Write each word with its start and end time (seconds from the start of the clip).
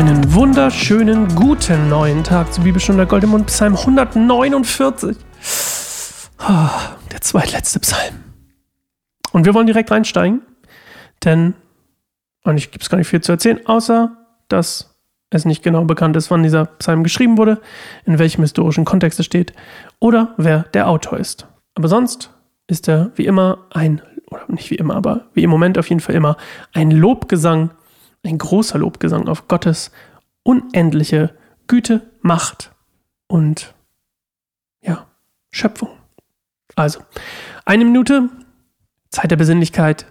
Einen 0.00 0.32
wunderschönen 0.32 1.28
guten 1.34 1.90
neuen 1.90 2.24
Tag 2.24 2.54
zur 2.54 2.64
Bibelstunde 2.64 3.06
Goldemund 3.06 3.48
Psalm 3.48 3.76
149. 3.76 5.14
Ah, 6.38 6.70
der 7.12 7.20
zweitletzte 7.20 7.80
Psalm. 7.80 8.14
Und 9.32 9.44
wir 9.44 9.52
wollen 9.52 9.66
direkt 9.66 9.90
reinsteigen, 9.90 10.40
denn 11.22 11.52
eigentlich 12.44 12.70
gibt 12.70 12.82
es 12.82 12.88
gar 12.88 12.96
nicht 12.96 13.08
viel 13.08 13.20
zu 13.20 13.30
erzählen, 13.32 13.60
außer 13.66 14.16
dass 14.48 14.96
es 15.28 15.44
nicht 15.44 15.62
genau 15.62 15.84
bekannt 15.84 16.16
ist, 16.16 16.30
wann 16.30 16.44
dieser 16.44 16.64
Psalm 16.64 17.04
geschrieben 17.04 17.36
wurde, 17.36 17.60
in 18.06 18.18
welchem 18.18 18.40
historischen 18.40 18.86
Kontext 18.86 19.20
er 19.20 19.24
steht 19.24 19.52
oder 19.98 20.32
wer 20.38 20.62
der 20.72 20.88
Autor 20.88 21.18
ist. 21.18 21.46
Aber 21.74 21.88
sonst 21.88 22.30
ist 22.68 22.88
er 22.88 23.10
wie 23.16 23.26
immer 23.26 23.66
ein, 23.68 24.00
oder 24.30 24.44
nicht 24.48 24.70
wie 24.70 24.76
immer, 24.76 24.94
aber 24.94 25.26
wie 25.34 25.42
im 25.42 25.50
Moment 25.50 25.76
auf 25.76 25.90
jeden 25.90 26.00
Fall 26.00 26.14
immer, 26.14 26.38
ein 26.72 26.90
Lobgesang 26.90 27.72
ein 28.24 28.38
großer 28.38 28.78
Lobgesang 28.78 29.28
auf 29.28 29.48
Gottes 29.48 29.90
unendliche 30.42 31.34
Güte, 31.66 32.10
Macht 32.22 32.72
und 33.26 33.74
ja, 34.82 35.06
Schöpfung. 35.50 35.90
Also, 36.76 37.00
eine 37.64 37.84
Minute, 37.84 38.28
Zeit 39.10 39.30
der 39.30 39.36
Besinnlichkeit, 39.36 40.06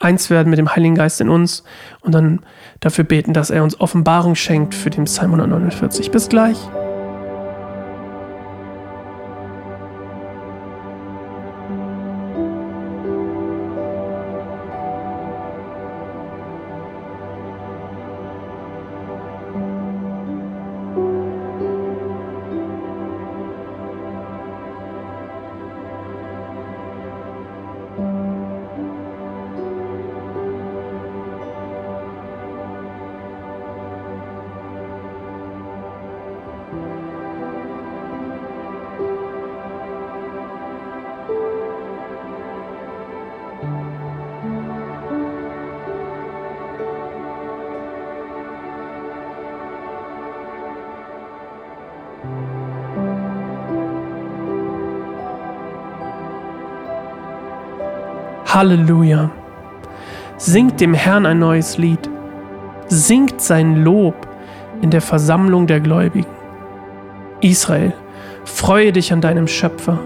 eins 0.00 0.30
werden 0.30 0.50
mit 0.50 0.58
dem 0.58 0.74
Heiligen 0.74 0.94
Geist 0.94 1.20
in 1.20 1.28
uns 1.28 1.64
und 2.00 2.12
dann 2.12 2.44
dafür 2.80 3.04
beten, 3.04 3.32
dass 3.32 3.50
er 3.50 3.62
uns 3.62 3.80
Offenbarung 3.80 4.34
schenkt 4.34 4.74
für 4.74 4.90
den 4.90 5.04
Psalm 5.04 5.32
149. 5.32 6.10
Bis 6.10 6.28
gleich. 6.28 6.58
Halleluja. 58.54 59.32
Singt 60.36 60.80
dem 60.80 60.94
Herrn 60.94 61.26
ein 61.26 61.40
neues 61.40 61.76
Lied. 61.76 62.08
Singt 62.86 63.40
sein 63.40 63.82
Lob 63.82 64.14
in 64.80 64.90
der 64.90 65.00
Versammlung 65.00 65.66
der 65.66 65.80
Gläubigen. 65.80 66.30
Israel, 67.40 67.92
freue 68.44 68.92
dich 68.92 69.12
an 69.12 69.20
deinem 69.20 69.48
Schöpfer. 69.48 69.98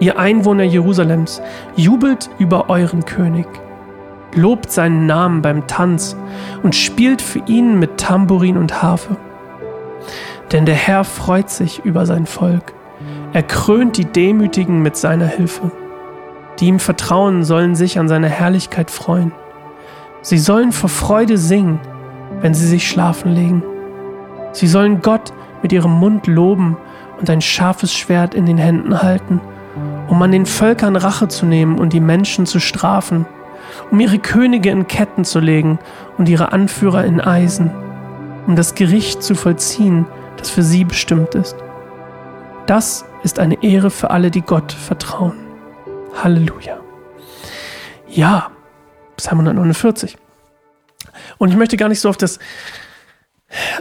Ihr 0.00 0.18
Einwohner 0.18 0.64
Jerusalems, 0.64 1.40
jubelt 1.74 2.28
über 2.38 2.68
euren 2.68 3.06
König. 3.06 3.46
Lobt 4.34 4.70
seinen 4.70 5.06
Namen 5.06 5.40
beim 5.40 5.66
Tanz 5.66 6.14
und 6.62 6.74
spielt 6.74 7.22
für 7.22 7.40
ihn 7.46 7.78
mit 7.78 7.96
Tambourin 7.96 8.58
und 8.58 8.82
Harfe. 8.82 9.16
Denn 10.52 10.66
der 10.66 10.74
Herr 10.74 11.04
freut 11.04 11.48
sich 11.48 11.86
über 11.86 12.04
sein 12.04 12.26
Volk. 12.26 12.74
Er 13.32 13.42
krönt 13.42 13.96
die 13.96 14.04
Demütigen 14.04 14.82
mit 14.82 14.98
seiner 14.98 15.26
Hilfe. 15.26 15.72
Die 16.62 16.68
ihm 16.68 16.78
vertrauen, 16.78 17.42
sollen 17.42 17.74
sich 17.74 17.98
an 17.98 18.06
seiner 18.06 18.28
Herrlichkeit 18.28 18.88
freuen. 18.88 19.32
Sie 20.20 20.38
sollen 20.38 20.70
vor 20.70 20.88
Freude 20.88 21.36
singen, 21.36 21.80
wenn 22.40 22.54
sie 22.54 22.68
sich 22.68 22.88
schlafen 22.88 23.32
legen. 23.32 23.64
Sie 24.52 24.68
sollen 24.68 25.02
Gott 25.02 25.32
mit 25.62 25.72
ihrem 25.72 25.90
Mund 25.90 26.28
loben 26.28 26.76
und 27.18 27.28
ein 27.28 27.40
scharfes 27.40 27.92
Schwert 27.92 28.36
in 28.36 28.46
den 28.46 28.58
Händen 28.58 29.02
halten, 29.02 29.40
um 30.06 30.22
an 30.22 30.30
den 30.30 30.46
Völkern 30.46 30.94
Rache 30.94 31.26
zu 31.26 31.46
nehmen 31.46 31.80
und 31.80 31.92
die 31.92 32.00
Menschen 32.00 32.46
zu 32.46 32.60
strafen, 32.60 33.26
um 33.90 33.98
ihre 33.98 34.20
Könige 34.20 34.70
in 34.70 34.86
Ketten 34.86 35.24
zu 35.24 35.40
legen 35.40 35.80
und 36.16 36.28
ihre 36.28 36.52
Anführer 36.52 37.04
in 37.04 37.20
Eisen, 37.20 37.72
um 38.46 38.54
das 38.54 38.76
Gericht 38.76 39.24
zu 39.24 39.34
vollziehen, 39.34 40.06
das 40.36 40.50
für 40.50 40.62
sie 40.62 40.84
bestimmt 40.84 41.34
ist. 41.34 41.56
Das 42.66 43.04
ist 43.24 43.40
eine 43.40 43.64
Ehre 43.64 43.90
für 43.90 44.10
alle, 44.12 44.30
die 44.30 44.42
Gott 44.42 44.70
vertrauen. 44.70 45.41
Halleluja. 46.14 46.80
Ja, 48.08 48.50
Psalm 49.16 49.40
149. 49.40 50.16
Und 51.38 51.50
ich 51.50 51.56
möchte 51.56 51.76
gar 51.76 51.88
nicht 51.88 52.00
so 52.00 52.08
auf 52.08 52.16
das. 52.16 52.38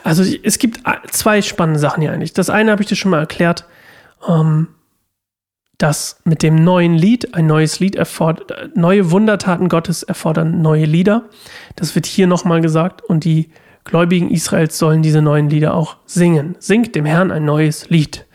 Also 0.03 0.23
es 0.43 0.59
gibt 0.59 0.81
zwei 1.11 1.41
spannende 1.41 1.79
Sachen 1.79 2.01
hier 2.01 2.11
eigentlich. 2.11 2.33
Das 2.33 2.49
eine 2.49 2.71
habe 2.71 2.81
ich 2.81 2.89
dir 2.89 2.95
schon 2.95 3.11
mal 3.11 3.19
erklärt, 3.19 3.65
ähm, 4.27 4.67
dass 5.77 6.21
mit 6.25 6.43
dem 6.43 6.55
neuen 6.55 6.93
Lied, 6.93 7.33
ein 7.33 7.47
neues 7.47 7.79
Lied 7.79 7.95
erfordert, 7.95 8.75
neue 8.75 9.11
Wundertaten 9.11 9.67
Gottes 9.67 10.03
erfordern 10.03 10.61
neue 10.61 10.85
Lieder. 10.85 11.23
Das 11.75 11.95
wird 11.95 12.05
hier 12.05 12.27
nochmal 12.27 12.61
gesagt 12.61 13.01
und 13.01 13.23
die 13.23 13.49
Gläubigen 13.83 14.29
Israels 14.29 14.77
sollen 14.77 15.01
diese 15.01 15.21
neuen 15.21 15.49
Lieder 15.49 15.73
auch 15.73 15.97
singen. 16.05 16.55
Singt 16.59 16.93
dem 16.93 17.05
Herrn 17.05 17.31
ein 17.31 17.45
neues 17.45 17.89
Lied. 17.89 18.27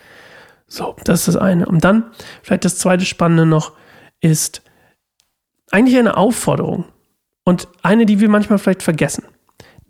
So, 0.67 0.97
das 1.05 1.21
ist 1.21 1.29
das 1.29 1.37
eine. 1.37 1.67
Und 1.67 1.85
dann 1.85 2.05
vielleicht 2.43 2.65
das 2.65 2.79
zweite 2.79 3.05
Spannende 3.05 3.47
noch, 3.47 3.73
ist 4.26 4.62
eigentlich 5.70 5.98
eine 5.98 6.16
Aufforderung 6.16 6.84
und 7.44 7.69
eine, 7.82 8.06
die 8.06 8.20
wir 8.20 8.28
manchmal 8.28 8.59
vielleicht 8.59 8.82
vergessen. 8.82 9.25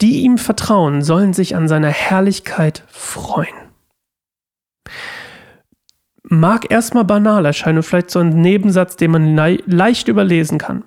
Die 0.01 0.21
ihm 0.21 0.37
vertrauen, 0.37 1.03
sollen 1.03 1.33
sich 1.33 1.57
an 1.57 1.69
seiner 1.69 1.89
Herrlichkeit 1.89 2.85
freuen. 2.89 3.55
Mag 6.23 6.71
erstmal 6.71 7.05
banal 7.05 7.47
erscheinen 7.47 7.79
und 7.79 7.85
vielleicht 7.85 8.11
so 8.11 8.19
ein 8.19 8.41
Nebensatz, 8.41 8.97
den 8.97 9.13
man 9.13 9.37
le 9.37 9.63
leicht 9.67 10.09
überlesen 10.09 10.59
kann. 10.59 10.85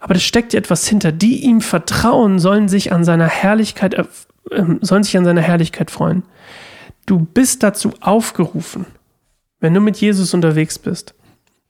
Aber 0.00 0.14
das 0.14 0.24
steckt 0.24 0.52
etwas 0.52 0.86
hinter. 0.86 1.12
Die 1.12 1.44
ihm 1.44 1.60
vertrauen, 1.60 2.38
sollen 2.38 2.68
sich 2.68 2.92
an 2.92 3.04
seiner 3.04 3.28
Herrlichkeit, 3.28 3.94
äh, 3.94 4.04
sollen 4.80 5.04
sich 5.04 5.16
an 5.16 5.24
seiner 5.24 5.40
Herrlichkeit 5.40 5.90
freuen. 5.90 6.24
Du 7.06 7.20
bist 7.20 7.62
dazu 7.62 7.92
aufgerufen, 8.00 8.86
wenn 9.60 9.72
du 9.72 9.80
mit 9.80 9.96
Jesus 9.96 10.34
unterwegs 10.34 10.78
bist, 10.78 11.14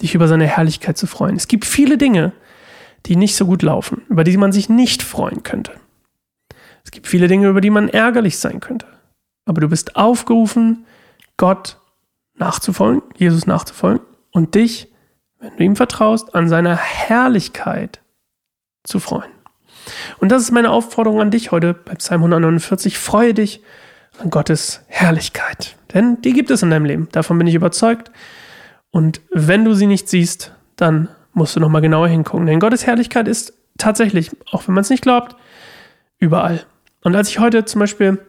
dich 0.02 0.14
über 0.14 0.28
seine 0.28 0.46
Herrlichkeit 0.46 0.98
zu 0.98 1.06
freuen. 1.06 1.36
Es 1.36 1.48
gibt 1.48 1.64
viele 1.64 1.98
Dinge, 1.98 2.32
die 3.06 3.16
nicht 3.16 3.36
so 3.36 3.46
gut 3.46 3.62
laufen, 3.62 4.02
über 4.08 4.24
die 4.24 4.36
man 4.36 4.52
sich 4.52 4.68
nicht 4.68 5.02
freuen 5.02 5.42
könnte. 5.42 5.72
Es 6.84 6.90
gibt 6.90 7.06
viele 7.06 7.28
Dinge, 7.28 7.48
über 7.48 7.60
die 7.60 7.70
man 7.70 7.88
ärgerlich 7.88 8.38
sein 8.38 8.60
könnte. 8.60 8.86
Aber 9.46 9.60
du 9.60 9.68
bist 9.68 9.96
aufgerufen, 9.96 10.86
Gott 11.36 11.78
nachzufolgen, 12.36 13.02
Jesus 13.16 13.46
nachzufolgen 13.46 14.04
und 14.32 14.54
dich, 14.54 14.88
wenn 15.38 15.56
du 15.56 15.64
ihm 15.64 15.76
vertraust, 15.76 16.34
an 16.34 16.48
seiner 16.48 16.76
Herrlichkeit 16.76 18.00
zu 18.82 19.00
freuen. 19.00 19.30
Und 20.18 20.30
das 20.30 20.42
ist 20.42 20.50
meine 20.50 20.70
Aufforderung 20.70 21.20
an 21.20 21.30
dich 21.30 21.52
heute 21.52 21.74
bei 21.74 21.94
Psalm 21.94 22.22
149. 22.22 22.98
Freue 22.98 23.34
dich 23.34 23.62
an 24.18 24.30
Gottes 24.30 24.82
Herrlichkeit. 24.86 25.76
Denn 25.92 26.20
die 26.22 26.32
gibt 26.32 26.50
es 26.50 26.62
in 26.62 26.70
deinem 26.70 26.86
Leben. 26.86 27.08
Davon 27.12 27.36
bin 27.38 27.46
ich 27.46 27.54
überzeugt. 27.54 28.10
Und 28.94 29.22
wenn 29.32 29.64
du 29.64 29.74
sie 29.74 29.88
nicht 29.88 30.08
siehst, 30.08 30.52
dann 30.76 31.08
musst 31.32 31.56
du 31.56 31.60
nochmal 31.60 31.82
genauer 31.82 32.06
hingucken. 32.06 32.46
Denn 32.46 32.60
Gottes 32.60 32.86
Herrlichkeit 32.86 33.26
ist 33.26 33.52
tatsächlich, 33.76 34.30
auch 34.52 34.68
wenn 34.68 34.74
man 34.76 34.82
es 34.82 34.88
nicht 34.90 35.02
glaubt, 35.02 35.34
überall. 36.20 36.64
Und 37.02 37.16
als 37.16 37.28
ich 37.28 37.40
heute 37.40 37.64
zum 37.64 37.80
Beispiel 37.80 38.20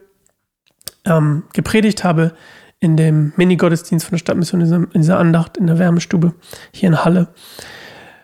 ähm, 1.05 1.43
gepredigt 1.53 2.03
habe 2.03 2.33
in 2.79 2.97
dem 2.97 3.31
Mini-Gottesdienst 3.35 4.07
von 4.07 4.13
der 4.13 4.17
Stadtmission, 4.17 4.89
in 4.91 5.01
dieser 5.01 5.19
Andacht 5.19 5.55
in 5.55 5.67
der 5.67 5.77
Wärmestube 5.77 6.33
hier 6.71 6.89
in 6.89 7.05
Halle, 7.05 7.27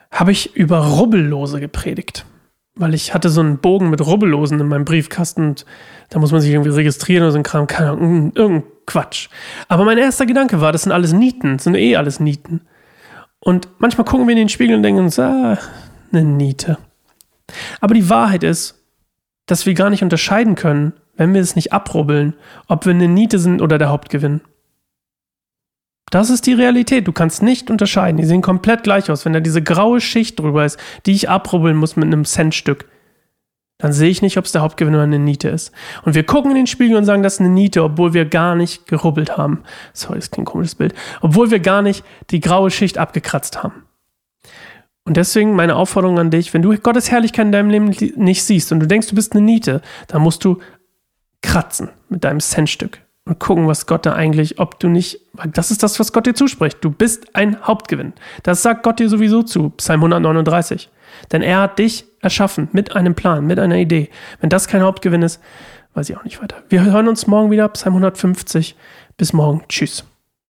habe 0.09 0.31
ich 0.31 0.55
über 0.55 0.79
Rubbellose 0.79 1.59
gepredigt 1.59 2.25
weil 2.75 2.93
ich 2.93 3.13
hatte 3.13 3.29
so 3.29 3.41
einen 3.41 3.57
Bogen 3.57 3.89
mit 3.89 4.05
Rubbellosen 4.05 4.59
in 4.59 4.67
meinem 4.67 4.85
Briefkasten 4.85 5.49
und 5.49 5.65
da 6.09 6.19
muss 6.19 6.31
man 6.31 6.41
sich 6.41 6.51
irgendwie 6.51 6.71
registrieren 6.71 7.23
oder 7.23 7.31
so 7.31 7.37
ein 7.37 7.43
Kram, 7.43 7.67
keine 7.67 7.91
Ahnung, 7.91 8.31
irgendein 8.35 8.71
Quatsch. 8.85 9.29
Aber 9.67 9.85
mein 9.85 9.97
erster 9.97 10.25
Gedanke 10.25 10.61
war, 10.61 10.71
das 10.71 10.83
sind 10.83 10.91
alles 10.91 11.13
Nieten, 11.13 11.57
das 11.57 11.63
sind 11.63 11.75
eh 11.75 11.95
alles 11.95 12.19
Nieten. 12.19 12.61
Und 13.39 13.69
manchmal 13.79 14.05
gucken 14.05 14.27
wir 14.27 14.33
in 14.33 14.39
den 14.39 14.49
Spiegel 14.49 14.75
und 14.75 14.83
denken 14.83 15.01
uns, 15.01 15.19
ah, 15.19 15.57
eine 16.11 16.23
Niete. 16.23 16.77
Aber 17.79 17.93
die 17.93 18.09
Wahrheit 18.09 18.43
ist, 18.43 18.83
dass 19.45 19.65
wir 19.65 19.73
gar 19.73 19.89
nicht 19.89 20.03
unterscheiden 20.03 20.55
können, 20.55 20.93
wenn 21.15 21.33
wir 21.33 21.41
es 21.41 21.55
nicht 21.55 21.73
abrubbeln, 21.73 22.35
ob 22.67 22.85
wir 22.85 22.93
eine 22.93 23.07
Niete 23.07 23.39
sind 23.39 23.61
oder 23.61 23.77
der 23.77 23.89
Hauptgewinn. 23.89 24.41
Das 26.11 26.29
ist 26.29 26.45
die 26.45 26.53
Realität. 26.53 27.07
Du 27.07 27.13
kannst 27.13 27.41
nicht 27.41 27.71
unterscheiden. 27.71 28.17
Die 28.17 28.25
sehen 28.25 28.41
komplett 28.41 28.83
gleich 28.83 29.09
aus. 29.09 29.23
Wenn 29.23 29.33
da 29.33 29.39
diese 29.39 29.63
graue 29.63 30.01
Schicht 30.01 30.39
drüber 30.39 30.65
ist, 30.65 30.77
die 31.05 31.13
ich 31.13 31.29
abrubbeln 31.29 31.77
muss 31.77 31.95
mit 31.95 32.05
einem 32.05 32.25
Centstück, 32.25 32.87
dann 33.81 33.93
sehe 33.93 34.09
ich 34.09 34.21
nicht, 34.21 34.37
ob 34.37 34.45
es 34.45 34.51
der 34.51 34.61
Hauptgewinn 34.61 34.93
oder 34.93 35.03
eine 35.03 35.19
Niete 35.19 35.49
ist. 35.49 35.71
Und 36.03 36.13
wir 36.13 36.23
gucken 36.23 36.51
in 36.51 36.57
den 36.57 36.67
Spiegel 36.67 36.97
und 36.97 37.05
sagen, 37.05 37.23
das 37.23 37.33
ist 37.33 37.39
eine 37.39 37.49
Niete, 37.49 37.83
obwohl 37.83 38.13
wir 38.13 38.25
gar 38.25 38.55
nicht 38.55 38.85
gerubbelt 38.85 39.37
haben. 39.37 39.63
Sorry, 39.93 40.19
das 40.19 40.29
klingt 40.29 40.47
ein 40.47 40.51
komisches 40.51 40.75
Bild. 40.75 40.93
Obwohl 41.21 41.49
wir 41.49 41.59
gar 41.59 41.81
nicht 41.81 42.05
die 42.29 42.39
graue 42.39 42.69
Schicht 42.69 42.97
abgekratzt 42.99 43.63
haben. 43.63 43.83
Und 45.03 45.17
deswegen 45.17 45.55
meine 45.55 45.75
Aufforderung 45.75 46.19
an 46.19 46.29
dich, 46.29 46.53
wenn 46.53 46.61
du 46.61 46.77
Gottes 46.77 47.09
Herrlichkeit 47.09 47.47
in 47.47 47.51
deinem 47.51 47.71
Leben 47.71 47.95
nicht 48.15 48.43
siehst 48.43 48.71
und 48.71 48.79
du 48.79 48.87
denkst, 48.87 49.07
du 49.07 49.15
bist 49.15 49.33
eine 49.33 49.41
Niete, 49.41 49.81
dann 50.07 50.21
musst 50.21 50.45
du 50.45 50.59
kratzen 51.41 51.89
mit 52.07 52.23
deinem 52.23 52.39
Centstück 52.39 53.01
und 53.25 53.39
gucken, 53.39 53.67
was 53.67 53.85
Gott 53.85 54.05
da 54.05 54.13
eigentlich, 54.13 54.59
ob 54.59 54.79
du 54.79 54.89
nicht, 54.89 55.19
weil 55.33 55.49
das 55.49 55.71
ist 55.71 55.83
das, 55.83 55.99
was 55.99 56.11
Gott 56.11 56.25
dir 56.25 56.33
zuspricht. 56.33 56.79
Du 56.81 56.89
bist 56.89 57.35
ein 57.35 57.61
Hauptgewinn. 57.63 58.13
Das 58.43 58.63
sagt 58.63 58.83
Gott 58.83 58.99
dir 58.99 59.09
sowieso 59.09 59.43
zu, 59.43 59.69
Psalm 59.71 60.01
139. 60.01 60.89
Denn 61.31 61.41
er 61.41 61.61
hat 61.61 61.79
dich 61.79 62.05
erschaffen 62.21 62.69
mit 62.71 62.95
einem 62.95 63.15
Plan, 63.15 63.45
mit 63.45 63.59
einer 63.59 63.77
Idee. 63.77 64.09
Wenn 64.39 64.49
das 64.49 64.67
kein 64.67 64.81
Hauptgewinn 64.81 65.21
ist, 65.21 65.41
weiß 65.93 66.09
ich 66.09 66.17
auch 66.17 66.23
nicht 66.23 66.41
weiter. 66.41 66.57
Wir 66.69 66.83
hören 66.83 67.07
uns 67.07 67.27
morgen 67.27 67.51
wieder, 67.51 67.67
Psalm 67.69 67.95
150. 67.95 68.75
Bis 69.17 69.33
morgen. 69.33 69.63
Tschüss. 69.67 70.10